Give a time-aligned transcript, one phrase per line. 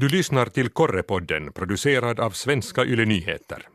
[0.00, 3.68] Du lyssnar till Korrepodden producerad av Svenska Yle Nyheter.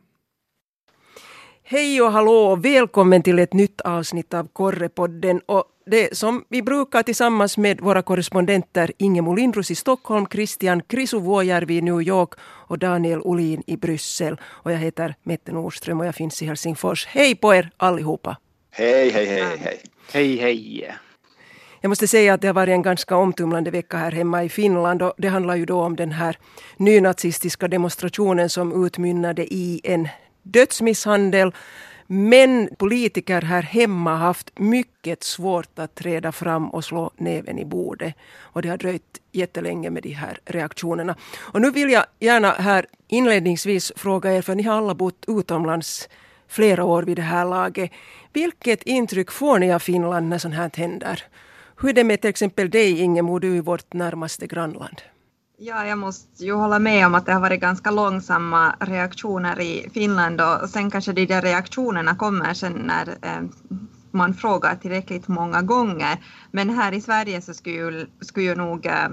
[1.63, 5.41] Hej och hallå och välkommen till ett nytt avsnitt av Korrepodden.
[5.45, 11.77] Och det som vi brukar tillsammans med våra korrespondenter Inge Lindros i Stockholm, Christian Krisuvuojärvi
[11.77, 14.37] i New York och Daniel Olin i Bryssel.
[14.43, 17.05] Och jag heter Mette Nordström och jag finns i Helsingfors.
[17.05, 18.37] Hej på er allihopa!
[18.71, 19.81] Hej, hej, hej, hej!
[20.11, 20.93] Hej, hej!
[21.83, 25.01] Jag måste säga att det har varit en ganska omtumlande vecka här hemma i Finland
[25.01, 26.37] och det handlar ju då om den här
[26.77, 30.07] nynazistiska demonstrationen som utmynnade i en
[30.43, 31.51] dödsmisshandel.
[32.07, 37.65] Men politiker här hemma har haft mycket svårt att träda fram och slå näven i
[37.65, 38.15] bordet.
[38.39, 41.15] Och det har dröjt jättelänge med de här reaktionerna.
[41.39, 46.09] Och nu vill jag gärna här inledningsvis fråga er, för ni har alla bott utomlands
[46.47, 47.91] flera år vid det här laget.
[48.33, 51.23] Vilket intryck får ni av Finland när sånt här händer?
[51.83, 55.01] Hur är det med till exempel dig Ingemo, du i vårt närmaste grannland?
[55.57, 59.89] Ja, jag måste ju hålla med om att det har varit ganska långsamma reaktioner i
[59.93, 63.41] Finland och sen kanske de där reaktionerna kommer sen när eh,
[64.11, 66.17] man frågar tillräckligt många gånger.
[66.51, 69.09] Men här i Sverige så skulle ju, skulle ju nog eh,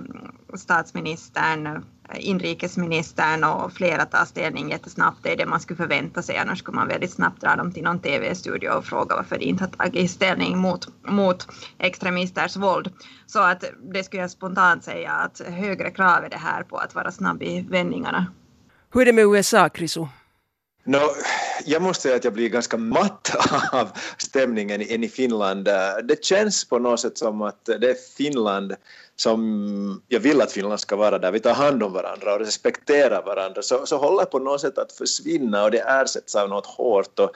[0.55, 1.85] statsministern
[2.19, 5.19] inrikesministern och flera tar ställning jättesnabbt.
[5.23, 6.37] Det är det man skulle förvänta sig.
[6.37, 9.65] Annars skulle man väldigt snabbt dra dem till någon tv-studio och fråga varför de inte
[9.65, 11.47] har tagit ställning mot, mot
[11.79, 12.93] extremisters våld.
[13.27, 16.95] Så att det skulle jag spontant säga att högre krav är det här på att
[16.95, 18.27] vara snabb i vändningarna.
[18.93, 20.07] Hur är det med USA, Krisu?
[20.85, 21.01] No,
[21.65, 23.37] jag måste säga att jag blir ganska matt
[23.73, 25.65] av stämningen i Finland.
[26.05, 28.75] Det känns på något sätt som att det är Finland
[29.21, 33.23] som jag vill att Finland ska vara där, vi tar hand om varandra och respekterar
[33.23, 37.19] varandra, så, så håller på något sätt att försvinna och det ersätts av något hårt
[37.19, 37.31] och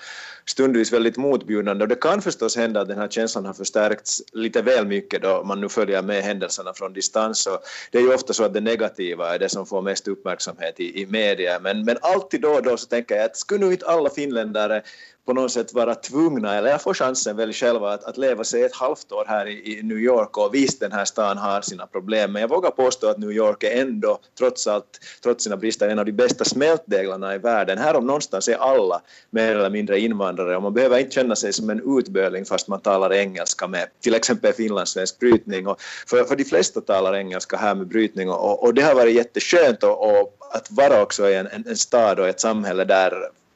[0.47, 1.85] stundvis väldigt motbjudande.
[1.85, 5.45] Och det kan förstås hända att den här känslan har förstärkts lite väl mycket då
[5.45, 7.47] man nu följer med händelserna från distans.
[7.47, 7.59] Och
[7.91, 11.03] det är ju ofta så att det negativa är det som får mest uppmärksamhet i,
[11.03, 13.87] i media, men, men alltid då och då så tänker jag att skulle nu inte
[13.87, 14.83] alla finländare
[15.27, 18.63] på något sätt vara tvungna, eller jag får chansen väl själva att, att leva sig
[18.63, 21.87] ett halvt år här i, i, New York och visst den här stan har sina
[21.87, 25.89] problem men jag vågar påstå att New York är ändå trots allt, trots sina brister
[25.89, 27.79] en av de bästa smältdeglarna i världen.
[27.79, 29.01] Här om någonstans är alla
[29.31, 32.81] mer eller mindre invandrare och man behöver inte känna sig som en utböling fast man
[32.81, 37.75] talar engelska med till exempel finlandssvensk brytning och för, för de flesta talar engelska här
[37.75, 41.47] med brytning och, och det har varit jätteskönt och, och att vara också i en,
[41.47, 43.13] en, en stad och ett samhälle där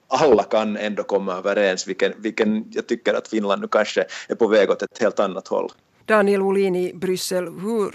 [0.08, 4.46] alla kan ändå komma överens, vilken, vilken jag tycker att Finland nu kanske är på
[4.48, 5.70] väg åt ett helt annat håll.
[6.04, 7.94] Daniel Olin i Bryssel, hur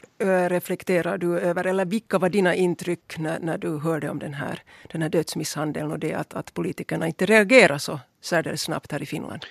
[0.50, 4.64] reflekterar du över, eller vilka var dina intryck när, när du hörde om den här,
[4.92, 9.06] den här dödsmisshandeln och det att, att politikerna inte reagerar så särdeles snabbt här i
[9.06, 9.46] Finland?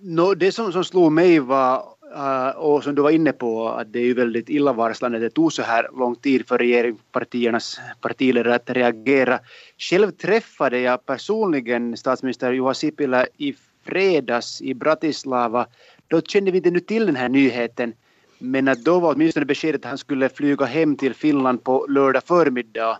[0.00, 1.82] No, det som, som slog mig var
[2.16, 5.30] Uh, och som du var inne på, att det är ju väldigt illavarslande att det
[5.30, 9.38] tog så här lång tid för regeringspartiernas partiledare att reagera.
[9.78, 13.54] Själv träffade jag personligen statsminister Juha Sipilä i
[13.84, 15.66] fredags i Bratislava.
[16.08, 17.92] Då kände vi inte nu till den här nyheten,
[18.38, 22.22] men att då var åtminstone beskedet att han skulle flyga hem till Finland på lördag
[22.26, 22.98] förmiddag.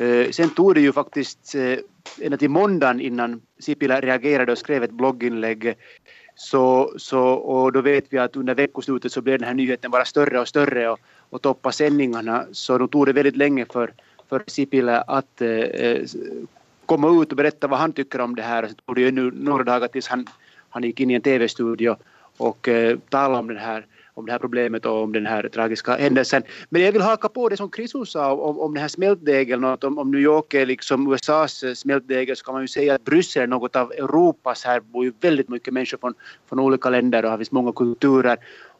[0.00, 1.78] Uh, sen tog det ju faktiskt uh,
[2.20, 5.76] ända till måndagen innan Sipilä reagerade och skrev ett blogginlägg
[6.40, 10.04] så, så, och då vet vi att under veckoslutet så blev den här nyheten bara
[10.04, 11.00] större och större och,
[11.30, 12.46] och toppa sändningarna.
[12.52, 13.92] Så då tog det väldigt länge för,
[14.28, 16.06] för Sipilä att eh, eh
[16.86, 18.68] komma ut och berätta vad han tycker om det här.
[18.68, 20.26] Så tog det ju nu några dagar tills han,
[20.68, 21.96] han gick in i en tv-studio
[22.36, 23.86] och eh, talade om den här
[24.18, 26.42] om det här problemet och om den här tragiska händelsen.
[26.68, 29.72] Men jag vill haka på det som Krisu sa om, om den här smältdegeln och
[29.72, 33.04] att om, om New York är liksom USAs smältdegel så kan man ju säga att
[33.04, 34.64] Bryssel är något av Europas.
[34.64, 36.14] Här bor ju väldigt mycket människor från,
[36.48, 38.36] från olika länder och har finns många kulturer.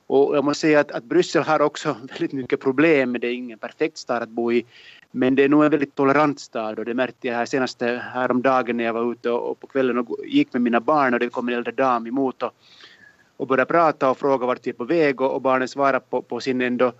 [0.07, 3.17] Och jag måste säga att, att Bryssel har också väldigt mycket problem.
[3.21, 4.65] Det är ingen perfekt stad att bo i.
[5.11, 8.77] Men det är nog en väldigt tolerant stad och det märkte jag här senaste häromdagen
[8.77, 11.29] när jag var ute och, och på kvällen och gick med mina barn och det
[11.29, 12.53] kom en äldre dam emot och
[13.39, 16.23] och börjar prata och fråga vart vi är på väg och, och barnen svarar på,
[16.23, 16.93] på sin ändå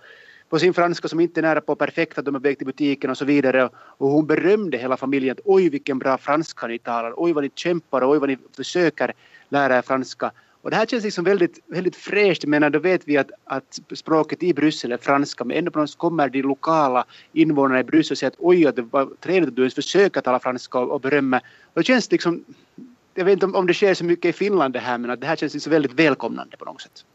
[0.49, 2.67] på sin franska som inte är nära på perfekt att de är på väg till
[2.67, 3.69] butiken och så vidare.
[3.75, 7.51] Och hon berömde hela familjen att oj vilken bra franska ni talar, oj vad ni
[7.55, 9.13] kämpar och oj vad ni försöker
[9.49, 10.31] lära er franska.
[10.61, 14.43] Och det här känns liksom väldigt, väldigt fräscht, men då vet vi att, att språket
[14.43, 18.17] i Bryssel är franska, men ändå på något kommer de lokala invånarna i Bryssel och
[18.17, 21.01] säger att oj, att det var trevligt att du ens försöker tala franska och, och
[21.01, 21.37] berömma.
[21.73, 22.43] Och det känns liksom
[23.19, 25.21] jag vet inte om, om det sker så mycket i Finland det här men att
[25.21, 27.05] det här känns så väldigt välkomnande på något sätt.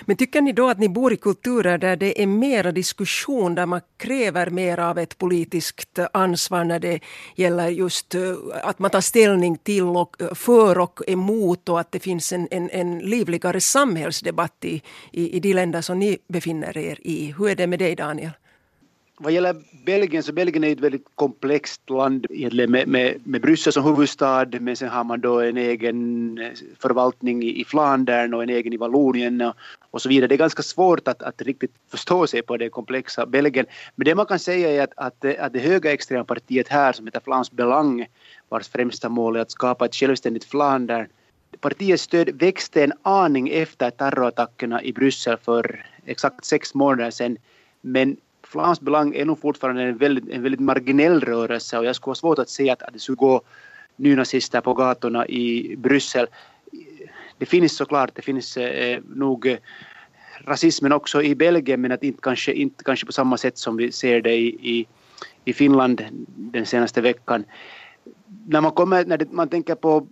[0.00, 3.66] Men tycker ni då att ni bor i kulturer där det är mera diskussion, där
[3.66, 7.00] man kräver mer av ett politiskt ansvar när det
[7.34, 11.92] gäller just eh, att man tar ställning till och eh, för och emot och att
[11.92, 14.82] det finns en, en, en livligare samhällsdebatt i,
[15.12, 17.34] i, i de länder som ni befinner er i.
[17.38, 18.30] Hur är det med dig Daniel?
[19.18, 19.56] Vad gäller
[19.86, 24.76] Belgien så Belgien är ett väldigt komplext land med, med, med Bryssel som huvudstad men
[24.76, 28.76] sen har man då en egen eh, förvaltning i, i Flandern och en egen i
[28.76, 29.54] Vallonien och,
[29.90, 30.28] och, så vidare.
[30.28, 33.66] Det är ganska svårt att, att riktigt förstå sig på det komplexa Belgien.
[33.94, 37.20] Men det man kan säga är att, att, att det högerextrema partiet här som heter
[37.20, 38.06] Flams Belang
[38.48, 41.06] vars främsta mål är att skapa ett självständigt Flandern
[41.60, 47.36] Partiets stöd växte en aning efter terrorattackerna i Bryssel för exakt sex månader sedan
[47.80, 48.16] men
[48.54, 52.14] Flams Belang är nog fortfarande en väldigt, en väldigt marginell rörelse och jag skulle ha
[52.14, 53.42] svårt att se att, att det skulle gå
[53.96, 56.26] nynazister på gatorna i Bryssel.
[57.38, 59.58] Det finns såklart, det finns eh, nog eh,
[60.44, 63.92] rasismen också i Belgien men att inte kanske, inte kanske på samma sätt som vi
[63.92, 64.86] ser det i, i,
[65.44, 66.04] i Finland
[66.36, 67.44] den senaste veckan.
[68.46, 70.06] När man, kommer, när det, man tänker på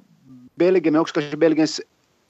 [0.54, 1.80] Belgien men också kanske Belgiens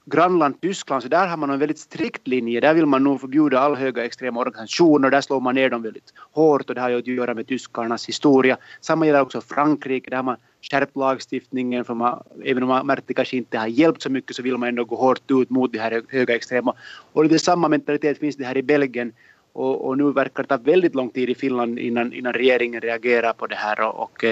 [0.05, 2.59] grannland Tyskland så där har man en väldigt strikt linje.
[2.59, 5.09] Där vill man nog förbjuda all högerextrema organisationer.
[5.09, 8.09] Där slår man ner dem väldigt hårt och det har ju att göra med tyskarnas
[8.09, 8.57] historia.
[8.81, 10.09] Samma gäller också Frankrike.
[10.09, 13.57] Där har man skärpt lagstiftningen för man, även om man märkte att det kanske inte
[13.57, 16.73] har hjälpt så mycket så vill man ändå gå hårt ut mot de här högerextrema.
[17.13, 19.13] Och lite samma mentalitet finns det här i Belgien.
[19.53, 23.33] Och, och, nu verkar det ta väldigt lång tid i Finland innan, innan regeringen reagerar
[23.33, 24.23] på det här och, och,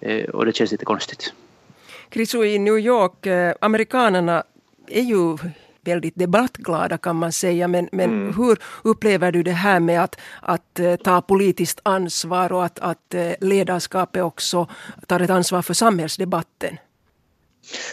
[0.00, 1.34] eh, och det känns lite konstigt.
[2.08, 4.42] Krisu, i New York, eh, amerikanerna
[4.90, 5.38] är ju
[5.80, 7.68] väldigt debattglada kan man säga.
[7.68, 8.34] Men, men mm.
[8.36, 13.14] hur upplever du det här med att, att uh, ta politiskt ansvar och att, att
[13.14, 14.68] uh, ledarskapet också
[15.06, 16.78] tar ett ansvar för samhällsdebatten?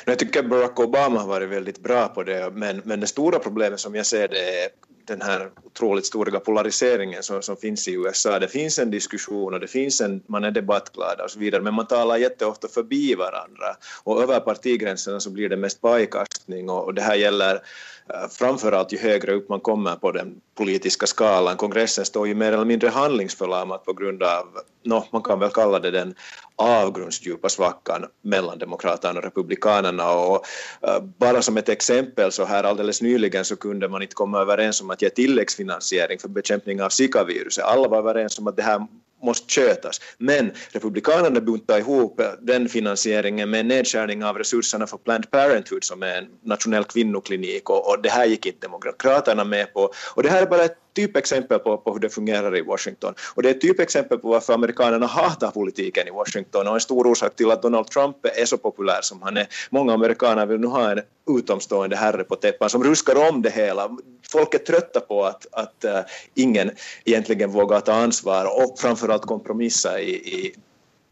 [0.05, 3.79] Jag tycker Barack Obama har varit väldigt bra på det men, men det stora problemet
[3.79, 4.69] som jag ser det är
[5.07, 8.39] den här otroligt stora polariseringen som, som finns i USA.
[8.39, 11.73] Det finns en diskussion och det finns en, man är debattglad och så vidare men
[11.73, 16.93] man talar jätteofta förbi varandra och över partigränserna så blir det mest pajkastning och, och
[16.93, 17.61] det här gäller
[18.07, 21.57] framför framförallt ju högre upp man kommer på den politiska skalan.
[21.57, 24.45] Kongressen står ju mer eller mindre handlingsförlamad på grund av,
[24.83, 26.15] no, man kan väl kalla det den
[26.55, 30.11] avgrundsdjupa svackan mellan Demokraterna och Republikanerna.
[30.11, 30.45] Och,
[30.87, 34.81] uh, bara som ett exempel så här alldeles nyligen så kunde man inte komma överens
[34.81, 37.63] om att ge tilläggsfinansiering för bekämpning av Zika-viruset.
[37.63, 38.87] Alla var överens om att det här
[39.23, 40.01] måste skötas.
[40.17, 46.03] Men Republikanerna buntar ihop den finansieringen med en nedskärning av resurserna för Planned Parenthood som
[46.03, 49.89] är en nationell kvinnoklinik och, och det här gick inte Demokraterna med på.
[50.15, 53.13] Och det här är bara ett typexempel på, på hur det fungerar i Washington.
[53.33, 57.07] Och det är ett typexempel på varför amerikanerna hatar politiken i Washington och en stor
[57.07, 59.47] orsak till att Donald Trump är så populär som han är.
[59.69, 61.01] Många amerikaner vill nu ha en
[61.37, 63.97] utomstående herre på täppan som ruskar om det hela.
[64.31, 65.99] Folk är trötta på att, att uh,
[66.33, 66.71] ingen
[67.05, 70.55] egentligen vågar ta ansvar och framförallt kompromissa i, i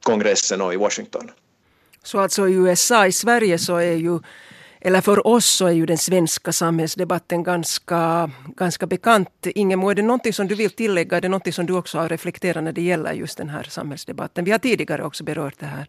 [0.04, 1.32] kongressen och i Washington.
[2.04, 4.20] Så alltså i USA, i Sverige så är ju
[4.86, 9.30] eller för oss så är ju den svenska samhällsdebatten ganska, ganska bekant.
[9.46, 11.18] Ingemo, är det någonting som du vill tillägga?
[11.18, 14.46] Är det någonting som du också har reflekterat när det gäller just den här samhällsdebatten?
[14.46, 15.88] Vi har tidigare också berört det här.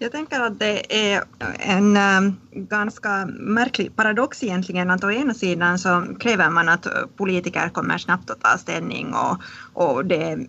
[0.00, 1.22] Jag tänker att det är
[1.58, 6.86] en äh, ganska märklig paradox egentligen att å ena sidan så kräver man att
[7.16, 9.42] politiker kommer snabbt att ta ställning och,
[9.72, 10.46] och det är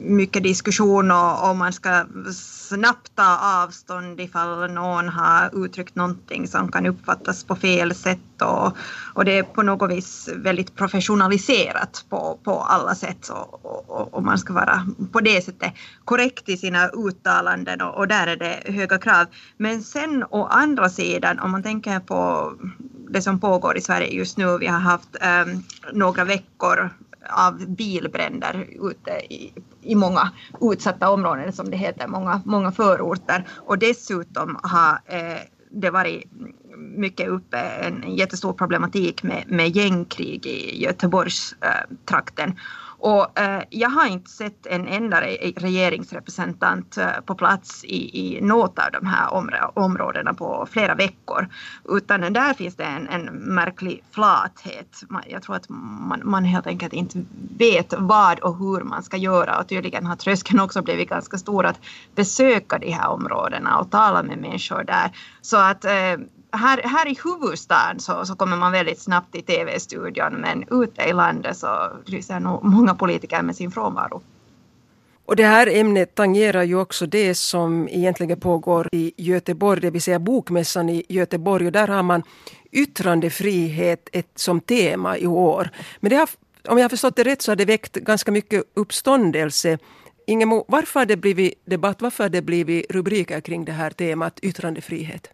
[0.00, 2.04] mycket diskussion och, och, man ska
[2.68, 8.76] snabbt ta avstånd ifall någon har uttryckt någonting som kan uppfattas på fel sätt och,
[9.14, 14.22] och det är på något vis väldigt professionaliserat på, på alla sätt och, och, och
[14.22, 15.72] man ska vara på det sättet
[16.04, 19.26] korrekt i sina uttalanden och, och där är det höga krav.
[19.56, 22.52] Men sen å andra sidan om man tänker på
[23.10, 26.90] det som pågår i Sverige just nu, vi har haft um, några veckor
[27.30, 30.30] av bilbränder ute i, i många
[30.60, 36.24] utsatta områden som det heter, många, många förorter och dessutom har eh, det varit
[36.76, 42.48] mycket uppe en jättestor problematik med, med gängkrig i Göteborgstrakten.
[42.48, 42.54] Eh,
[43.02, 45.20] och eh, jag har inte sett en enda
[45.56, 49.34] regeringsrepresentant eh, på plats i, i något av de här
[49.78, 51.48] områdena på flera veckor.
[51.88, 55.02] Utan där finns det en, en märklig flathet.
[55.28, 57.22] Jag tror att man, man helt enkelt inte
[57.58, 61.66] vet vad och hur man ska göra och tydligen har tröskeln också blivit ganska stor
[61.66, 61.80] att
[62.14, 65.10] besöka de här områdena och tala med människor där.
[65.40, 66.16] Så att eh,
[66.52, 71.12] här, här i huvudstaden så, så kommer man väldigt snabbt till TV-studion men ute i
[71.12, 74.22] landet så lyser nog många politiker med sin frånvaro.
[75.26, 80.02] Och det här ämnet tangerar ju också det som egentligen pågår i Göteborg, det vill
[80.02, 81.66] säga Bokmässan i Göteborg.
[81.66, 82.22] Och där har man
[82.72, 85.70] yttrandefrihet ett, som tema i år.
[86.00, 86.28] Men det har,
[86.68, 89.78] om jag har förstått det rätt så har det väckt ganska mycket uppståndelse.
[90.26, 94.38] Ingemo, varför har det blivit debatt, varför har det blivit rubriker kring det här temat
[94.42, 95.30] yttrandefrihet?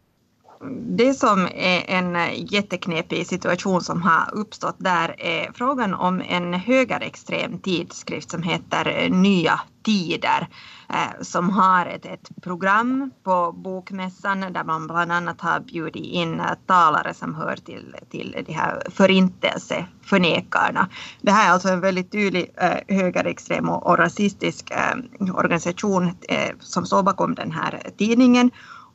[0.96, 7.58] Det som är en jätteknepig situation som har uppstått där är frågan om en högerextrem
[7.58, 10.48] tidskrift som heter Nya Tider
[10.88, 16.42] eh, som har ett, ett program på Bokmässan där man bland annat har bjudit in
[16.66, 20.88] talare som hör till, till de här förintelseförnekarna.
[21.20, 24.96] Det här är alltså en väldigt tydlig eh, högerextrem och, och rasistisk eh,
[25.34, 28.50] organisation eh, som står bakom den här tidningen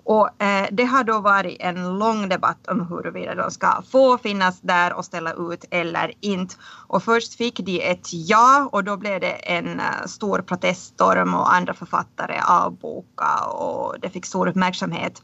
[0.05, 4.61] och eh, det har då varit en lång debatt om huruvida de ska få finnas
[4.61, 6.55] där och ställa ut eller inte.
[6.87, 11.53] Och först fick de ett ja och då blev det en uh, stor proteststorm och
[11.53, 15.21] andra författare avbokade och det fick stor uppmärksamhet.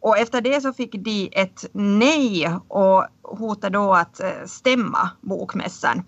[0.00, 6.02] Och efter det så fick de ett nej och hotade då att uh, stämma bokmässan.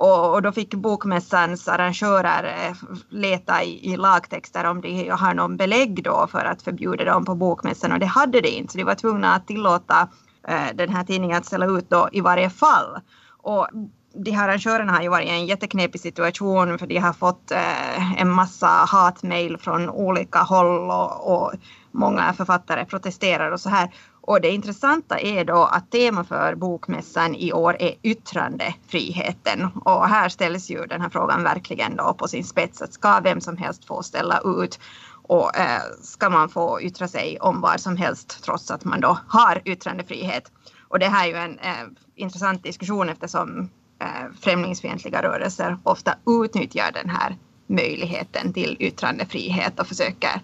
[0.00, 2.76] Och, och, då fick bokmässans arrangörer eh,
[3.08, 7.34] leta i, i lagtexter om de har någon belägg då för att förbjuda dem på
[7.34, 10.08] bokmässan och det hade de inte så de var tvungna att tillåta
[10.48, 13.00] eh, den här tidningen att ställa ut då i varje fall.
[13.42, 13.68] Och
[14.14, 18.20] de här arrangörerna har ju varit i en jätteknepig situation för de har fått eh,
[18.20, 21.52] en massa hatmejl från olika håll och, och
[21.90, 23.94] många författare protesterar och så här.
[24.20, 29.68] Och det intressanta är då att tema för bokmässan i år är yttrandefriheten.
[29.84, 32.82] Och här ställs ju den här frågan verkligen då på sin spets.
[32.82, 34.78] Att ska vem som helst få ställa ut
[35.22, 39.18] och eh, ska man få yttra sig om vad som helst trots att man då
[39.28, 40.52] har yttrandefrihet?
[40.88, 46.92] Och det här är ju en eh, intressant diskussion eftersom eh, främlingsfientliga rörelser ofta utnyttjar
[46.92, 47.36] den här
[47.66, 50.40] möjligheten till yttrandefrihet och försöker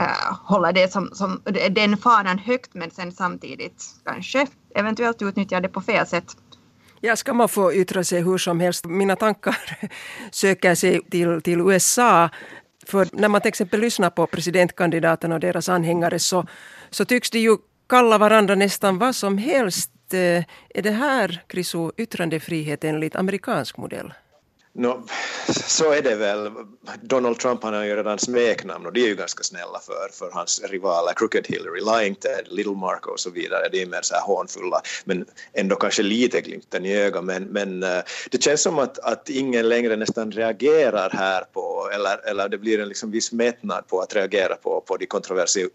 [0.00, 5.68] äh, hålla det som, som den faran högt men sen samtidigt kanske eventuellt utnyttja det
[5.68, 6.36] på fel sätt.
[7.00, 8.84] Ja, ska man få yttra sig hur som helst?
[8.84, 9.56] Mina tankar
[10.30, 12.28] söker sig till, till USA.
[12.86, 16.46] För när man till exempel lyssnar på presidentkandidaterna och deras anhängare så,
[16.90, 17.56] så tycks de ju
[17.88, 19.90] kalla varandra nästan vad som helst.
[20.12, 24.12] Äh, är det här, Krisu, yttrandefrihet enligt amerikansk modell?
[24.72, 25.02] No,
[25.66, 26.50] så är det väl.
[27.02, 30.30] Donald Trump han har ju redan smeknamn och de är ju ganska snälla för, för
[30.32, 33.68] hans rivaler, Crooked Hillary, Lying Ted, Little Marco och så vidare.
[33.72, 37.24] De är mer så här hånfulla men ändå kanske lite glimten i ögat.
[37.24, 42.30] Men, men eh, det känns som att, att ingen längre nästan reagerar här på eller,
[42.30, 45.70] eller det blir en liksom viss mättnad på att reagera på, på de kontroversiella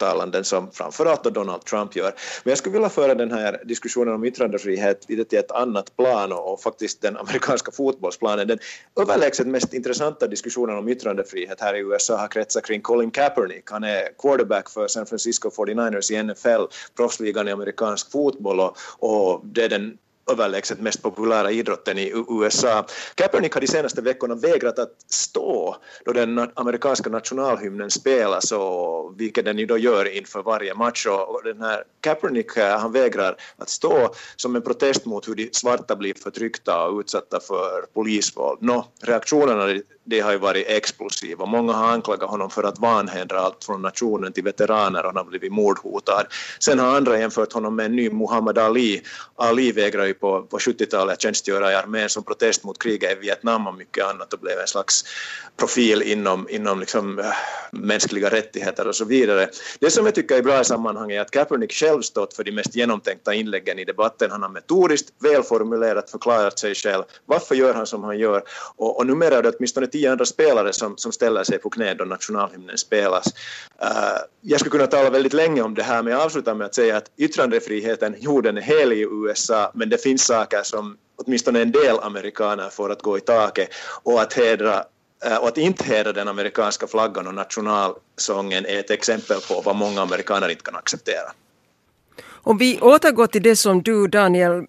[0.00, 2.14] uttalanden som framförallt Donald Trump gör.
[2.44, 6.32] Men jag skulle vilja föra den här diskussionen om yttrandefrihet lite till ett annat plan
[6.32, 8.48] och, och faktiskt den amerikanska fotbollsplanen.
[8.48, 8.58] Den
[9.00, 13.70] överlägset mest intressanta diskussionen om yttrandefrihet här i USA har kretsat kring Colin Kaepernick.
[13.70, 19.40] Han är quarterback för San Francisco 49ers i NFL, proffsligan i amerikansk fotboll och, och
[19.44, 19.98] det är den
[20.30, 22.86] överlägset mest populära idrotten i USA.
[23.14, 29.44] Kaepernick har de senaste veckorna vägrat att stå då den amerikanska nationalhymnen spelas, och, vilket
[29.44, 31.06] den ju då gör inför varje match.
[31.06, 35.48] Och den här Kaepernick eh, han vägrar att stå som en protest mot hur de
[35.52, 38.58] svarta blir förtryckta och utsatta för polisvåld.
[38.62, 41.46] Nå, reaktionerna det har ju varit explosiva.
[41.46, 45.24] Många har anklagat honom för att vanhända allt från nationen till veteraner och han har
[45.24, 46.26] blivit mordhotad.
[46.58, 49.02] Sen har andra jämfört honom med en ny Muhammad Ali.
[49.36, 53.66] Ali vägrar ju på, på 70-talet tjänstgöra i armén som protest mot kriget i Vietnam
[53.66, 55.04] och mycket annat och blev en slags
[55.56, 57.24] profil inom, inom liksom, äh,
[57.72, 59.48] mänskliga rättigheter och så vidare.
[59.78, 62.52] Det som jag tycker är bra i sammanhanget är att Kaepernick själv stått för de
[62.52, 64.30] mest genomtänkta inläggen i debatten.
[64.30, 67.02] Han har metodiskt, välformulerat förklarat sig själv.
[67.26, 68.42] Varför gör han som han gör?
[68.76, 71.94] Och, och numera är det åtminstone tio andra spelare som, som ställer sig på knä
[71.94, 73.26] då nationalhymnen spelas.
[73.82, 76.74] Uh, jag skulle kunna tala väldigt länge om det här men jag avslutar med att
[76.74, 81.62] säga att yttrandefriheten, jo den är helig i USA men det finns saker som åtminstone
[81.62, 83.68] en del amerikaner får att gå i taket
[84.02, 84.84] och att hedra
[85.26, 89.76] uh, och att inte hedra den amerikanska flaggan och nationalsången är ett exempel på vad
[89.76, 91.32] många amerikaner inte kan acceptera.
[92.42, 94.64] Om vi återgår till det som du Daniel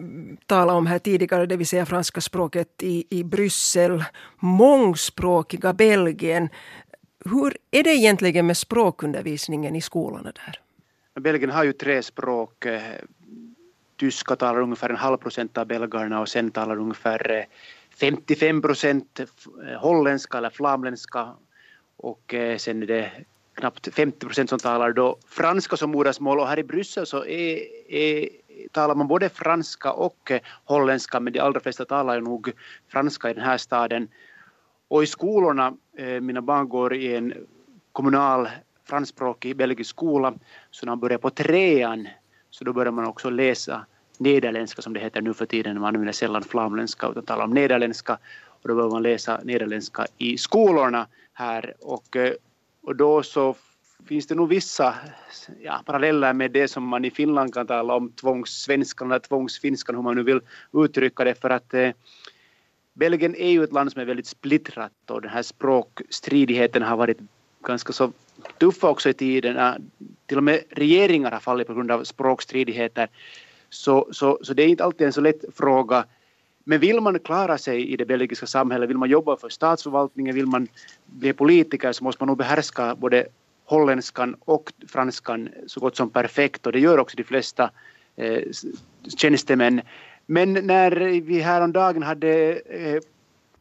[0.46, 4.04] talade om här tidigare, det vill säga franska språket i, i Bryssel,
[4.40, 6.48] mångspråkiga Belgien.
[7.24, 10.60] Hur är det egentligen med språkundervisningen i skolorna där?
[11.20, 12.66] Belgien har ju tre språk.
[13.96, 17.44] Tyska talar ungefär en halv procent av belgarna och sen talar ungefär eh,
[18.00, 21.28] 55 procent eh, holländska eller flamländska
[21.96, 23.10] och eh, sen är det
[23.54, 27.58] knappt 50 procent som talar då franska som modersmål och här i Bryssel så är,
[27.88, 28.28] är,
[28.70, 30.32] talar man både franska och
[30.64, 32.52] holländska men de allra flesta talar nog
[32.88, 34.08] franska i den här staden.
[34.88, 35.74] Och i skolorna,
[36.20, 37.34] mina barn går i en
[37.92, 38.48] kommunal
[38.84, 40.34] franskspråkig belgisk skola,
[40.70, 42.08] så när man börjar på trean
[42.52, 43.86] så då börjar man också läsa
[44.18, 48.18] nederländska som det heter nu för tiden, man använder sällan flamländska utan talar om nederländska.
[48.62, 51.74] Och då börjar man läsa nederländska i skolorna här.
[51.80, 52.32] Och eh,
[52.82, 53.54] och då så
[54.06, 54.94] finns det nog vissa
[55.60, 60.02] ja, paralleller med det som man i Finland kan tala om tvångssvenskan eller tvångsfinskan, hur
[60.02, 60.40] man nu vill
[60.72, 61.90] uttrycka det, för att eh,
[62.92, 67.18] Belgien är ju ett land som är väldigt splittrat och den här språkstridigheten har varit
[67.62, 68.12] ganska så
[68.62, 69.82] tuffa också i tiden.
[70.26, 73.08] Till och med regeringar har fallit på grund av språkstridigheter.
[73.70, 76.04] Så, så, så det är inte alltid en så lätt fråga.
[76.64, 80.46] Men vill man klara sig i det belgiska samhället, vill man jobba för statsförvaltningen, vill
[80.46, 80.68] man
[81.06, 83.26] bli politiker så måste man nog behärska både
[83.64, 87.70] holländskan och franskan så gott som perfekt och det gör också de flesta
[88.16, 88.42] eh,
[89.16, 89.80] tjänstemän.
[90.26, 90.90] Men när
[91.20, 93.00] vi häromdagen hade eh,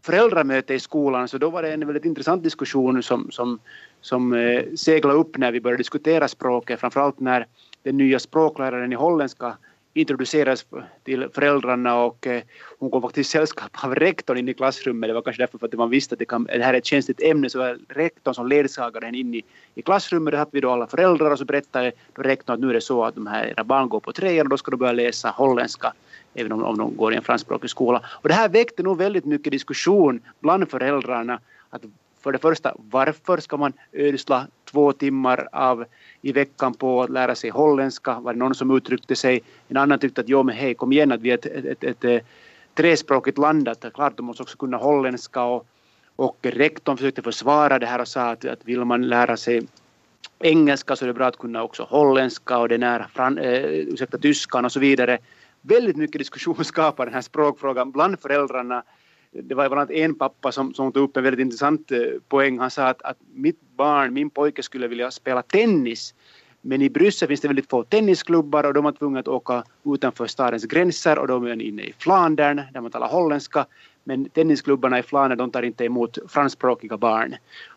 [0.01, 3.59] föräldramöte i skolan så då var det en väldigt intressant diskussion som, som,
[4.01, 7.47] som eh, seglade upp när vi började diskutera språket, framförallt när
[7.83, 9.57] den nya språkläraren i holländska
[9.93, 10.65] introducerades
[11.03, 12.41] till föräldrarna och eh,
[12.79, 15.09] hon kom faktiskt i sällskap av rektorn in i klassrummet.
[15.09, 16.85] Det var kanske därför för att man visste att det, kan, det här är ett
[16.85, 19.43] känsligt ämne så var rektorn som ledsagade henne in i,
[19.75, 20.31] i klassrummet.
[20.31, 22.81] Där hade vi då alla föräldrar och så berättade då rektorn att nu är det
[22.81, 25.29] så att de här era barn går på trean och då ska de börja läsa
[25.29, 25.93] holländska
[26.33, 28.01] även om, om de går i en franskspråkig skola.
[28.05, 31.39] Och det här väckte nog väldigt mycket diskussion bland föräldrarna.
[31.69, 31.81] Att
[32.21, 35.85] för det första, varför ska man ödsla två timmar av,
[36.21, 38.19] i veckan på att lära sig holländska?
[38.19, 39.41] Var det någon som uttryckte sig?
[39.67, 41.83] En annan tyckte att jo men hej, kom igen att vi är ett, ett, ett,
[41.83, 42.19] ett eh,
[42.73, 45.67] trespråkigt land, att klart de måste också kunna holländska och,
[46.15, 49.67] och rektorn försökte försvara det här och sa att, att vill man lära sig
[50.39, 54.17] engelska så är det bra att kunna också holländska och den här, fran, eh, ursäkta,
[54.17, 55.19] tyskan och så vidare
[55.61, 58.83] väldigt mycket diskussion skapar den här språkfrågan bland föräldrarna.
[59.31, 62.59] Det var bland annat en pappa som, som tog upp en väldigt intressant eh, poäng.
[62.59, 66.13] Han sa att, att mitt barn, min pojke skulle vilja spela tennis
[66.61, 70.27] men i Bryssel finns det väldigt få tennisklubbar och de var tvungna att åka utanför
[70.27, 73.65] stadens gränser och de är inne i Flandern där man talar holländska.
[74.03, 77.35] Men tennisklubbarna i Flandern de tar inte emot franskspråkiga barn.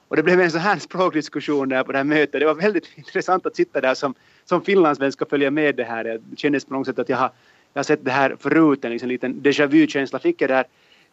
[0.08, 2.40] Och det blev en sån här språkdiskussion där på det här mötet.
[2.40, 6.04] Det var väldigt intressant att sitta där som, som finlandssvensk och följa med det här.
[6.04, 7.30] Det kändes på något sätt att jag har
[7.72, 10.64] jag har sett det här förut, en liksom liten déjà vu-känsla fick jag där.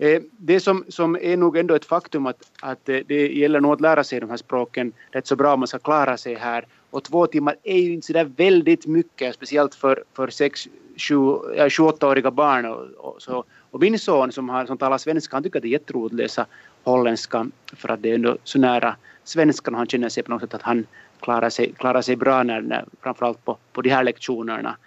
[0.01, 3.74] Eh, det som, som är nog ändå ett faktum att, att eh, det gäller nog
[3.74, 6.65] att lära sig de här språken rätt så bra om man ska klara sig här.
[6.89, 11.16] Och två timmar är ju inte sådär väldigt mycket, speciellt för, för sex, sju,
[11.55, 12.66] ja, 28-åriga barn.
[12.66, 13.44] Och, och, så.
[13.72, 16.18] och min son som, har, som talar svenska, han tycker att det är jätteroligt att
[16.18, 16.46] läsa
[16.83, 20.42] holländska för att det är ändå så nära svenskan och han känner sig på något
[20.42, 20.85] sätt att han
[21.20, 24.77] klarar sig, klarar sig bra när, när, framförallt på, på de här lektionerna.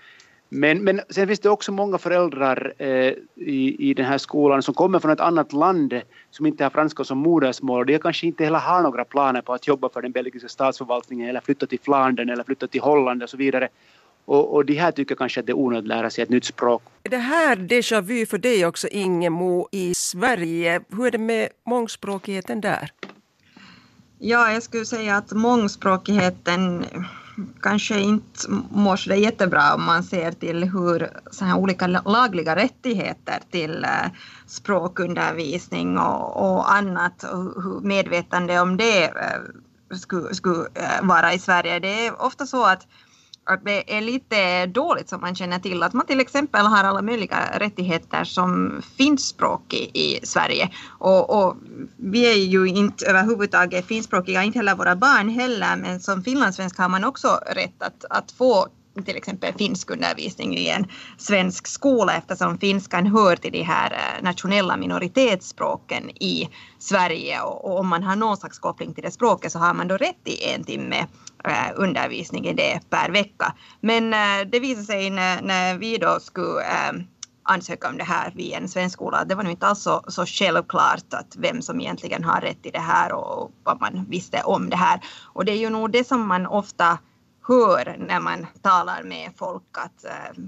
[0.56, 4.74] Men, men sen finns det också många föräldrar eh, i, i den här skolan som
[4.74, 8.44] kommer från ett annat land som inte har franska som modersmål och de kanske inte
[8.44, 12.30] heller har några planer på att jobba för den belgiska statsförvaltningen eller flytta till Flandern
[12.30, 13.68] eller flytta till Holland och så vidare.
[14.24, 16.44] Och, och de här tycker kanske att det är onödigt att lära sig ett nytt
[16.44, 16.82] språk.
[17.02, 20.80] Är det här déjà vu för dig också Ingemo i Sverige?
[20.88, 22.90] Hur är det med mångspråkigheten där?
[24.18, 26.84] Ja, jag skulle säga att mångspråkigheten
[27.61, 33.38] kanske inte mår så jättebra om man ser till hur så här olika lagliga rättigheter
[33.51, 34.11] till eh,
[34.47, 41.38] språkundervisning och, och annat och hur medvetande om det eh, skulle, skulle eh, vara i
[41.38, 41.79] Sverige.
[41.79, 42.87] Det är ofta så att
[43.46, 47.02] att det är lite dåligt som man känner till att man till exempel har alla
[47.02, 50.70] möjliga rättigheter som finskspråkig i Sverige.
[50.98, 51.57] Och, och,
[51.96, 56.88] vi är ju inte överhuvudtaget finskspråkiga, inte heller våra barn heller, men som finlandssvensk har
[56.88, 58.68] man också rätt att, att få
[59.02, 60.87] till exempel finskundervisning i en
[61.18, 67.80] svensk skola eftersom finskan hör till de här eh, nationella minoritetsspråken i Sverige och, och
[67.80, 70.44] om man har någon slags koppling till det språket så har man då rätt i
[70.54, 71.07] en timme
[71.44, 73.54] eh, undervisning i det per vecka.
[73.80, 76.64] Men eh, det visade sig när, när vi då skulle
[77.44, 79.24] ansöka om det här vid en svensk skola.
[79.24, 82.70] Det var nog inte alls så, så självklart att vem som egentligen har rätt i
[82.70, 85.00] det här och vad man visste om det här.
[85.22, 86.98] Och det är ju nog det som man ofta
[87.48, 90.42] hör när man talar med folk att eh,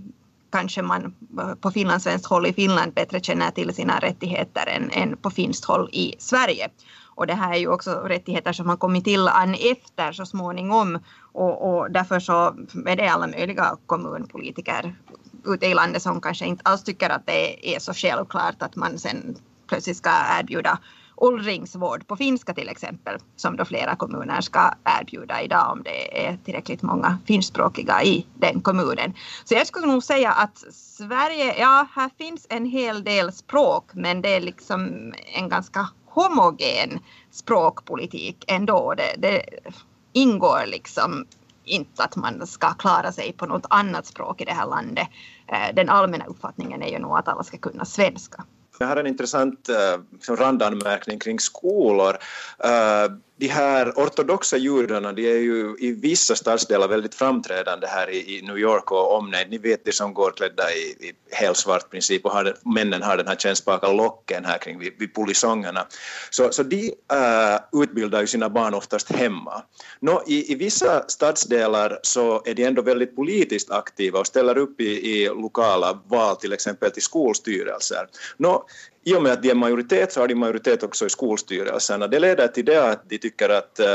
[0.51, 5.17] kanske man eh, på finlandssvenskt håll i Finland bättre känner till sina rättigheter än, än
[5.17, 6.69] på finskt håll i Sverige.
[7.05, 10.99] Och det här är ju också rättigheter som har kommit till an efter så småningom
[11.33, 12.57] och, och därför så
[12.87, 14.95] är det alla möjliga kommunpolitiker
[15.45, 18.99] ute i landet som kanske inte alls tycker att det är så självklart att man
[18.99, 19.37] sen
[19.69, 20.79] plötsligt ska erbjuda
[21.17, 26.39] åldringsvård på finska till exempel, som då flera kommuner ska erbjuda idag om det är
[26.45, 29.15] tillräckligt många finskspråkiga i den kommunen.
[29.45, 34.23] Så jag skulle nog säga att Sverige, ja, här finns en hel del språk, men
[34.23, 37.01] det är liksom en ganska homogen
[37.31, 38.95] språkpolitik ändå.
[38.97, 39.43] Det, det
[40.13, 41.27] ingår liksom
[41.65, 45.09] inte att man ska klara sig på något annat språk i det här landet.
[45.47, 48.45] Eh, den allmänna uppfattningen är ju nog att alla ska kunna svenska.
[48.79, 52.17] Jag har en intressant uh, randanmärkning kring skolor.
[52.65, 58.39] Uh, de här ortodoxa judarna, de är ju i vissa stadsdelar väldigt framträdande här i,
[58.39, 59.51] i New York och omnejd.
[59.51, 63.17] Ni vet de som går klädda i, i helsvart princip och har den, männen har
[63.17, 65.87] den här tjänstbaka locken här kring vid, vid polisongerna.
[66.31, 69.63] Så, så de uh, utbildar ju sina barn oftast hemma.
[70.01, 74.81] Nå, i, I vissa stadsdelar så är de ändå väldigt politiskt aktiva och ställer upp
[74.81, 78.09] i, i lokala val, till exempel till skolstyrelser.
[78.37, 78.67] Nå,
[79.07, 82.07] i och med att de är majoritet så har de majoritet också i skolstyrelserna.
[82.07, 83.87] Det leder till det att de tycker att eh,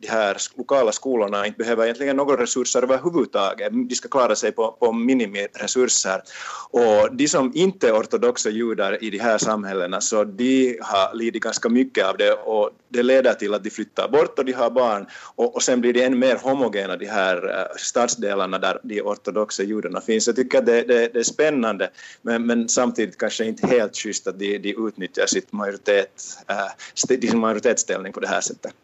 [0.00, 3.72] de här lokala skolorna inte behöver egentligen några resurser överhuvudtaget.
[3.72, 6.22] De ska klara sig på, på minimiresurser.
[6.70, 11.42] Och de som inte är ortodoxa judar i de här samhällena så de har lidit
[11.42, 14.70] ganska mycket av det och det leder till att de flyttar bort och de har
[14.70, 19.02] barn och, och sen blir det ännu mer homogena de här eh, stadsdelarna där de
[19.02, 20.26] ortodoxa judarna finns.
[20.26, 21.90] Jag tycker att det, det, det är spännande
[22.22, 27.38] men, men samtidigt kanske inte helt schysst att de de, utnyttjar sitt majoritet, äh, sin
[27.38, 28.74] majoritetsställning på det här sättet.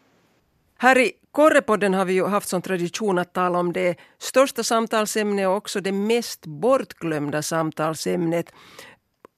[0.79, 5.48] Här i Korrepodden har vi ju haft som tradition att tala om det största samtalsämnet
[5.48, 8.52] och också det mest bortglömda samtalsämnet.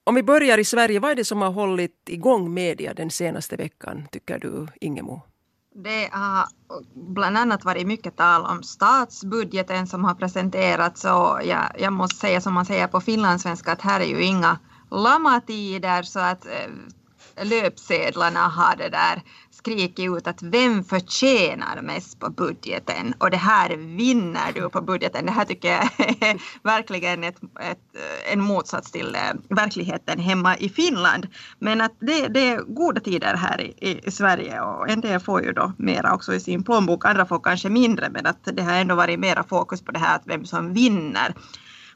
[0.04, 3.56] Om vi börjar i Sverige, vad är det som har hållit igång media den senaste
[3.56, 5.22] veckan, tycker du, Ingemo?
[5.74, 6.46] Det har
[6.94, 12.40] bland annat varit mycket tal om statsbudgeten som har presenterats och jag, jag måste säga
[12.40, 14.58] som man säger på finlandssvenska att här är ju inga
[14.90, 19.22] lamatider så att eh, löpsedlarna har det där
[19.58, 25.26] skrikit ut att vem förtjänar mest på budgeten och det här vinner du på budgeten.
[25.26, 27.78] Det här tycker jag är verkligen ett, ett,
[28.32, 31.26] en motsats till eh, verkligheten hemma i Finland.
[31.58, 35.42] Men att det, det är goda tider här i, i, Sverige och en del får
[35.42, 38.72] ju då mera också i sin plånbok, andra får kanske mindre men att det har
[38.72, 41.34] ändå varit mera fokus på det här att vem som vinner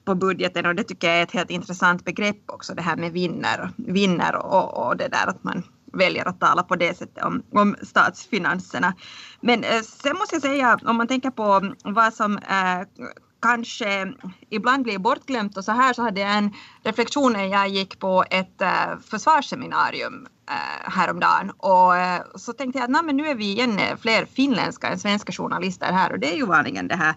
[0.04, 0.66] på budgeten.
[0.66, 4.36] Och det tycker jag är ett helt intressant begrepp också det här med vinner, vinner
[4.36, 5.62] och, och det där att man
[5.92, 8.94] väljer att tala på det sättet om, om statsfinanserna.
[9.40, 13.06] Men eh, sen måste jag säga om man tänker på vad som eh,
[13.42, 14.12] kanske
[14.50, 16.50] ibland blir bortglömt och så här så hade jag en
[16.84, 21.50] reflektion när jag gick på ett äh, försvarsseminarium äh, häromdagen.
[21.50, 25.92] Och äh, så tänkte jag att nu är vi igen fler finländska än svenska journalister
[25.92, 26.12] här.
[26.12, 27.14] Och det är ju vanligen det här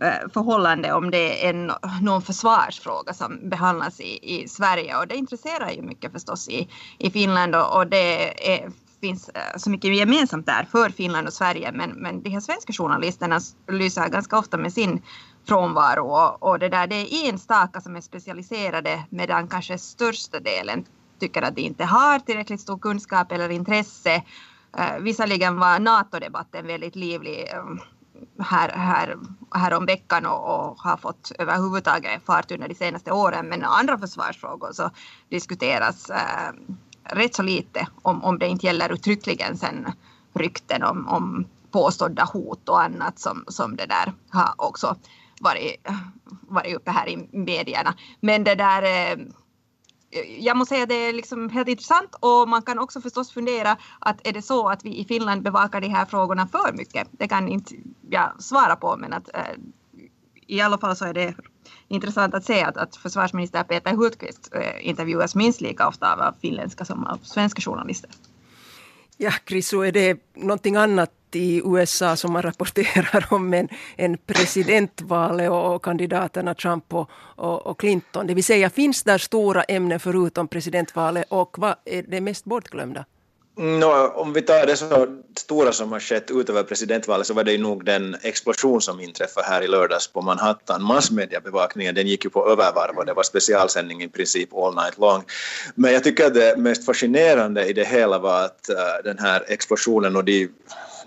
[0.00, 5.16] Eh, förhållande om det är en, någon försvarsfråga som behandlas i, i Sverige och det
[5.16, 9.96] intresserar ju mycket förstås i, i Finland och, och det är, finns eh, så mycket
[9.96, 14.56] gemensamt där för Finland och Sverige men, men de här svenska journalisterna lyser ganska ofta
[14.56, 15.02] med sin
[15.48, 20.84] frånvaro och, och det där det är enstaka som är specialiserade medan kanske största delen
[21.20, 24.22] tycker att de inte har tillräckligt stor kunskap eller intresse.
[24.78, 27.64] Eh, visserligen var NATO-debatten väldigt livlig eh,
[28.38, 29.16] här, här,
[29.54, 33.46] här om veckan och, och, har fått överhuvudtaget fart under de senaste åren.
[33.46, 34.90] Men andra försvarsfrågor så
[35.28, 36.52] diskuteras äh,
[37.04, 39.92] rätt så lite om, om det inte gäller uttryckligen sen
[40.34, 44.96] rykten om, om påstådda hot och annat som, som det där har också
[45.40, 45.86] varit,
[46.48, 47.94] varit uppe här i medierna.
[48.20, 49.18] Men det där eh,
[50.38, 53.76] jag måste säga att det är liksom helt intressant och man kan också förstås fundera
[53.98, 57.08] att är det så att vi i Finland bevakar de här frågorna för mycket?
[57.10, 57.74] Det kan inte
[58.10, 59.42] jag svara på men att eh,
[60.46, 61.34] i alla fall så är det
[61.88, 66.84] intressant att se att, att försvarsminister Peter Hultqvist eh, intervjuas minst lika ofta av finländska
[66.84, 68.10] som av svenska journalister.
[69.16, 74.18] Ja, Chris, så är det någonting annat i USA som man rapporterar om än, en
[74.18, 78.26] presidentvalet och kandidaterna Trump och, och, och, Clinton.
[78.26, 83.04] Det vill säga, finns där stora ämnen förutom presidentvalet och vad är det mest bortglömda?
[83.56, 87.52] No, om vi tar det så stora som har skett utöver presidentvalet så var det
[87.52, 90.82] ju nog den explosion som inträffade här i lördags på Manhattan.
[90.82, 95.22] Massmediabevakningen den gick ju på övervarv och det var specialsändning i princip all night long.
[95.74, 99.44] Men jag tycker att det mest fascinerande i det hela var att uh, den här
[99.48, 100.48] explosionen och de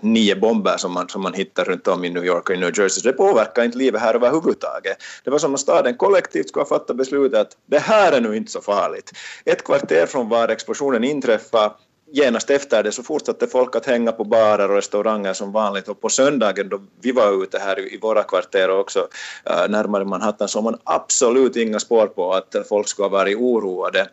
[0.00, 2.78] nio bomber som man, som man hittar runt om i New York och i New
[2.78, 3.00] Jersey.
[3.00, 4.96] Så det påverkar inte livet här överhuvudtaget.
[5.24, 8.36] Det var som om staden kollektivt skulle ha fattat beslutet att det här är nu
[8.36, 9.12] inte så farligt.
[9.44, 11.74] Ett kvarter från var explosionen inträffade
[12.12, 16.00] genast efter det så fortsatte folk att hänga på barer och restauranger som vanligt och
[16.00, 19.08] på söndagen då vi var ute här i våra kvarter och också
[19.44, 24.08] eh, närmare Manhattan så man absolut inga spår på att folk skulle ha varit oroade.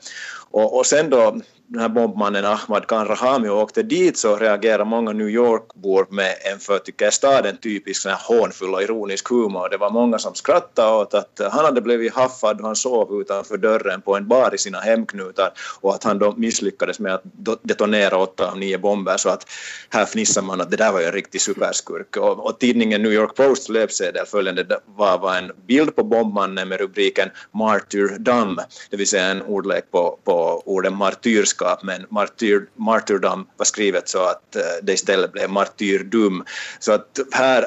[0.51, 1.35] Och, och sen då
[1.67, 6.59] den här bombmannen Ahmad Khan Rahami åkte dit så reagerade många New York-bor med en
[6.59, 9.69] för, tycker jag, staden typisk sån här hånfull och ironisk humor.
[9.69, 13.57] Det var många som skrattade åt att han hade blivit haffad och han sov utanför
[13.57, 17.23] dörren på en bar i sina hemknutar och att han då misslyckades med att
[17.61, 19.49] detonera åtta av nio bomber så att
[19.89, 22.17] här fnissar man att det där var ju en riktig superskurk.
[22.17, 26.79] Och, och tidningen New York Post löpsedel följande var, var en bild på bombmannen med
[26.79, 32.67] rubriken Martyr Dumb, det vill säga en ordlek på, på orden martyrska budskap men martyr,
[32.75, 36.43] martyrdom var skrivet så att eh, det istället blev martyrdum.
[36.79, 37.65] Så att här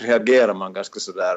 [0.00, 1.36] reagerar man ganska sådär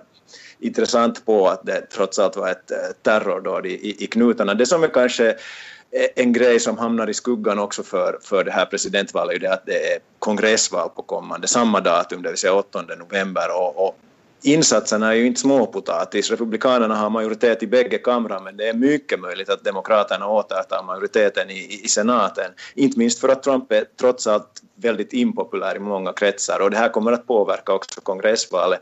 [0.59, 4.53] intressant på att det trots allt var ett eh, terrordåd i, i, i knutarna.
[4.53, 8.51] Det som är kanske eh, en grej som hamnar i skuggan också för, för det
[8.51, 12.53] här presidentvalet är det att det är kongressval på kommande samma datum, det vill säga
[12.53, 13.97] 8 november och, och
[14.41, 16.31] insatserna är ju inte småpotatis.
[16.31, 21.49] Republikanerna har majoritet i bägge kamrar men det är mycket möjligt att Demokraterna återtar majoriteten
[21.49, 22.51] i, i senaten.
[22.75, 26.77] Inte minst för att Trump är trots allt väldigt impopulär i många kretsar och det
[26.77, 28.81] här kommer att påverka också kongressvalet.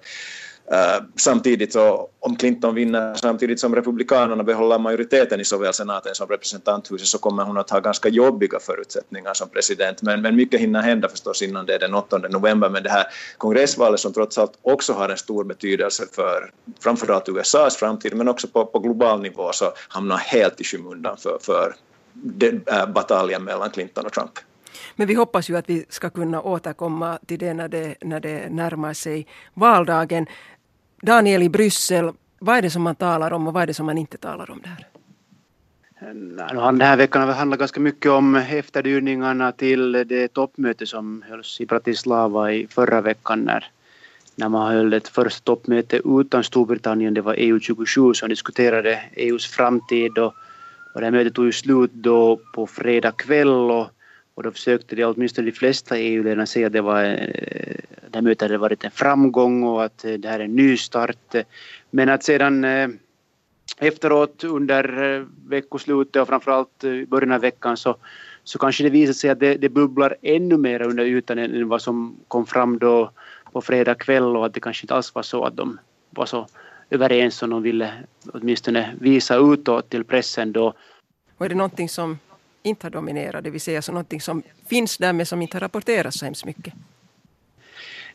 [0.72, 6.28] Uh, samtidigt så om Clinton vinner samtidigt som Republikanerna behåller majoriteten i såväl senaten som
[6.28, 10.02] representanthuset så kommer hon att ha ganska jobbiga förutsättningar som president.
[10.02, 12.70] Men, men mycket hinner hända förstås innan det är den 8 november.
[12.70, 13.06] Men det här
[13.38, 18.48] kongressvalet som trots allt också har en stor betydelse för framförallt USAs framtid men också
[18.48, 21.76] på, på global nivå så hamnar helt i skymundan för, för
[22.14, 24.32] den, äh, eh, bataljen mellan Clinton och Trump.
[24.96, 28.50] Men vi hoppas ju att vi ska kunna återkomma till det när det, när det
[28.50, 30.26] närmar sig valdagen.
[31.02, 33.86] Daniel i Bryssel, vad är det som man talar om och vad är det som
[33.86, 34.88] man inte talar om där?
[36.00, 41.62] Äh, den här veckan har handlat ganska mycket om efterdyningarna till det toppmöte som hölls
[41.62, 43.66] i Bratislava i förra veckan när,
[44.36, 47.14] när man höll ett första toppmöte utan Storbritannien.
[47.14, 50.34] Det var EU27 som diskuterade EUs framtid och,
[50.94, 53.88] och det här mötet tog ju slut då på fredag kväll och
[54.36, 57.76] och då försökte de, åtminstone de flesta EU-ledarna säga att det, var, eh,
[58.10, 60.78] det här mötet hade varit en framgång och att eh, det här är en ny
[60.78, 61.36] start.
[61.92, 62.90] Men att sedan eh,
[63.78, 67.96] efteråt under veckoslutet och framförallt i början av veckan så,
[68.44, 71.82] så kanske det visar sig att det, det bubblar ännu mer under ytan än vad
[71.82, 73.12] som kom fram då
[73.52, 76.48] på fredag kväll och att det kanske inte alls var så att de var så
[76.90, 77.94] överens som de ville
[78.34, 80.74] åtminstone visa utåt till pressen då.
[81.38, 82.18] Och är det någonting som
[82.66, 85.62] inte har dominerat, det vill säga så någonting som finns där men som inte har
[85.62, 86.74] rapporterats så hemskt mycket?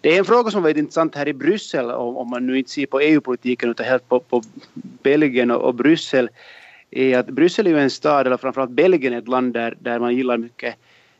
[0.00, 2.86] Det är en fråga som var intressant här i Bryssel om man nu inte ser
[2.86, 4.42] på EU-politiken utan helt på, på
[5.02, 6.30] Belgien och, och Bryssel
[6.90, 9.98] är att Bryssel är ju en stad, eller framförallt Belgien är ett land där, där
[9.98, 10.74] man gillar mycket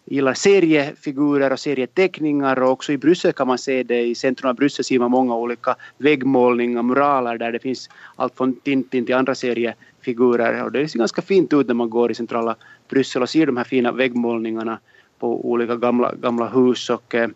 [0.04, 4.02] gillar seriefigurer och serieteckningar och också i Bryssel kan man se det.
[4.02, 8.54] I centrum av Bryssel ser man många olika väggmålningar, muraler där det finns allt från
[8.54, 12.56] Tintin till andra seriefigurer och det ser ganska fint ut när man går i centrala
[12.90, 14.79] Bryssel och ser de här fina väggmålningarna
[15.18, 17.29] på olika gamla, gamla hus och, eh,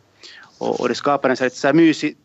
[0.58, 2.16] och, och det skapar en så här mysig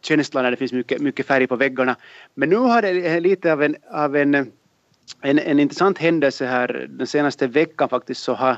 [0.00, 1.96] känsla när det finns mycket, mycket färg på väggarna.
[2.34, 7.06] Men nu har det lite av en, av en, en, en intressant händelse här den
[7.06, 8.56] senaste veckan faktiskt så har,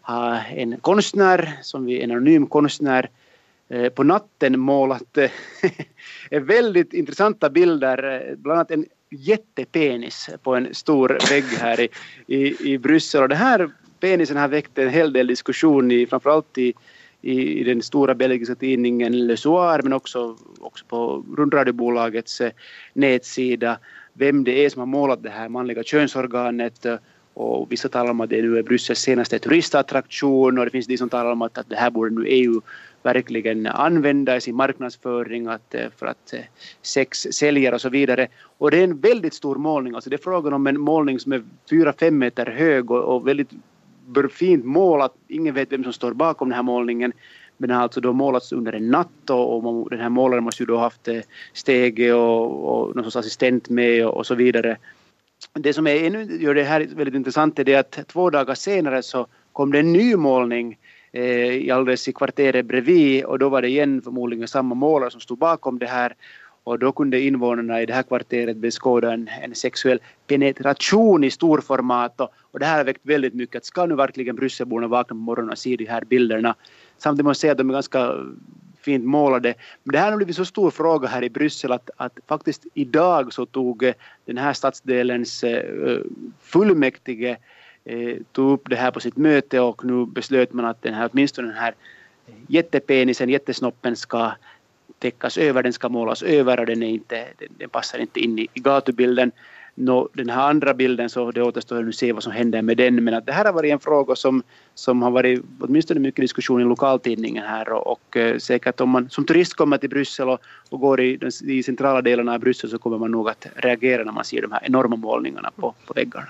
[0.00, 3.10] har en konstnär, som vi en anonym konstnär,
[3.68, 5.30] eh, på natten målat eh,
[6.42, 11.88] väldigt intressanta bilder, bland annat en jättepenis på en stor vägg här i,
[12.26, 13.22] i, i Bryssel.
[13.22, 16.74] Och den här penisen har väckt en hel del diskussion i, framförallt i,
[17.22, 22.50] i, i den stora belgiska tidningen Le Soir men också, också på rundradiobolagets eh,
[22.92, 23.78] nätsida
[24.12, 26.96] vem det är som har målat det här manliga könsorganet eh,
[27.34, 30.98] och vissa talar om att det nu är Bryssels senaste turistattraktion och det finns de
[30.98, 32.60] som talar om att, att det här borde nu EU
[33.06, 36.40] verkligen använda i sin marknadsföring att, eh, för att eh,
[36.82, 38.28] sex säljer och så vidare.
[38.58, 41.32] Och det är en väldigt stor målning, alltså det är frågan om en målning som
[41.32, 43.50] är 4-5 meter hög och, och väldigt
[44.32, 45.14] fint målat.
[45.28, 47.12] Ingen vet vem som står bakom den här målningen.
[47.58, 50.62] Men alltså, den har alltså då målats under en natt och, den här målaren måste
[50.62, 51.20] ju då haft eh,
[51.52, 54.76] stege och, och någon sorts assistent med och, och så vidare.
[55.52, 59.02] Det som är ännu gör det här väldigt intressant är det att två dagar senare
[59.02, 60.78] så kom det en ny målning
[61.16, 65.38] eh, alldeles i kvarteret bredvid och då var det igen förmodligen samma målare som stod
[65.38, 66.14] bakom det här
[66.64, 72.20] och då kunde invånarna i det här kvarteret beskåda en, en sexuell penetration i storformat
[72.20, 73.64] och, och det här har väckt väldigt mycket.
[73.64, 76.54] Ska nu verkligen Brysselborna vakna på morgonen och se de här bilderna?
[76.98, 78.14] Samtidigt måste jag säga att de är ganska
[78.86, 79.54] fint målade.
[79.84, 83.32] Men det här har blivit så stor fråga här i Bryssel att, att faktiskt idag
[83.32, 86.00] så tog eh, den här stadsdelens eh, eh,
[86.40, 87.36] fullmäktige
[87.88, 91.08] Eh, tog upp det här på sitt möte och nu beslöt man att den här,
[91.12, 91.74] åtminstone den här
[92.48, 94.32] jättepenisen, jättesnoppen ska
[94.98, 98.38] täckas över, den ska målas över och den, är inte, den, den passar inte in
[98.38, 99.32] i, i gatubilden.
[99.74, 102.76] Nå, den här andra bilden så det återstår nu att se vad som händer med
[102.76, 104.42] den men att det här har varit en fråga som,
[104.74, 109.10] som har varit åtminstone mycket diskussion i lokaltidningen här och, och eh, säkert om man
[109.10, 112.70] som turist kommer till Bryssel och, och går i de i centrala delarna av Bryssel
[112.70, 115.94] så kommer man nog att reagera när man ser de här enorma målningarna på, på
[115.94, 116.28] väggarna.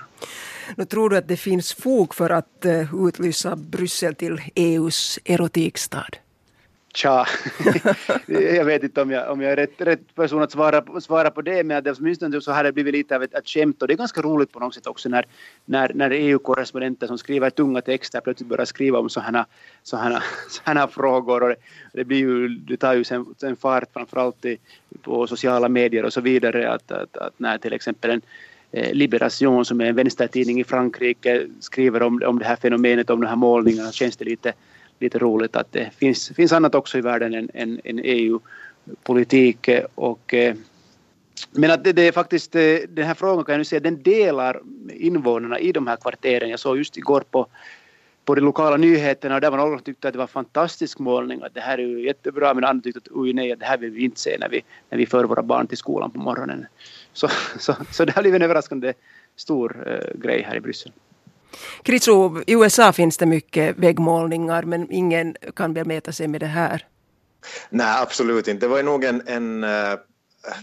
[0.75, 6.17] Nu tror du att det finns fog för att eh, utlysa Bryssel till EUs erotikstad?
[6.97, 7.25] Tja,
[8.27, 11.41] jag vet inte om jag, om jag är rätt, rätt person att svara, svara på
[11.41, 13.81] det, men åtminstone så har det blivit lite av ett, ett skämt.
[13.81, 15.25] Och det är ganska roligt på något sätt också när,
[15.65, 19.45] när, när EU-korrespondenter som skriver tunga texter plötsligt börjar skriva om sådana
[19.83, 21.43] såna, såna frågor.
[21.43, 21.55] Och det,
[21.93, 24.57] det, blir ju, det tar ju sen, sen fart framförallt i,
[25.01, 28.21] på sociala medier och så vidare att, att, att när till exempel en
[28.71, 33.21] Eh, Liberation som är en vänstertidning i Frankrike skriver om, om det här fenomenet, om
[33.21, 34.53] de här målningarna, känns det lite
[34.99, 39.67] lite roligt att det finns, finns annat också i världen än, än, än EU-politik.
[39.67, 40.55] Eh, och, eh,
[41.51, 44.61] men att det, det, är faktiskt, den här frågan kan jag nu säga, den delar
[44.93, 46.49] invånarna i de här kvarteren.
[46.49, 47.47] Jag såg just igår på,
[48.27, 51.41] på de lokala nyheterna och där var någon som tyckte att det var fantastisk målning,
[51.43, 53.91] att det här är ju jättebra, men andra tyckte att oj nej, det här vill
[53.91, 56.65] vi inte se när vi, när vi för våra barn till skolan på morgonen.
[57.13, 58.93] Så, så, så det har blivit en överraskande
[59.35, 60.91] stor uh, grej här i Bryssel.
[61.83, 66.47] Kritso, i USA finns det mycket väggmålningar men ingen kan väl mäta sig med det
[66.47, 66.85] här?
[67.69, 68.65] Nej, absolut inte.
[68.65, 69.93] Det var nog en, en eh,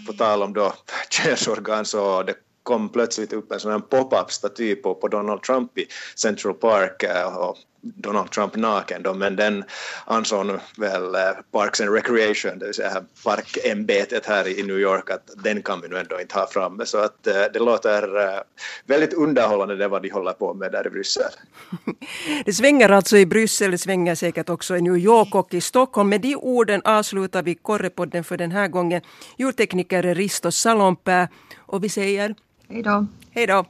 [0.06, 0.74] på tal om då
[1.10, 5.78] könsorgan så det kom plötsligt upp en sån här pop-up staty på, på Donald Trump
[5.78, 9.64] i Central Park eh, och Donald Trump naken då, men den
[10.04, 10.46] ansåg
[10.78, 11.20] väl eh,
[11.52, 15.88] Parks and Recreation, det vill säga parkämbetet här i New York, att den kan vi
[15.88, 16.86] nu ändå inte ha framme.
[16.86, 18.42] Så att eh, det låter
[18.86, 21.30] väldigt underhållande det vad de håller på med där i Bryssel.
[22.44, 26.08] Det svänger alltså i Bryssel, det svänger säkert också i New York och i Stockholm.
[26.08, 29.02] Med de orden avslutar vi Korrepodden för den här gången.
[29.38, 31.28] Ljudtekniker är Risto Salonpää
[31.66, 32.34] och vi säger
[32.68, 33.06] Hej då.
[33.30, 33.64] Hej då.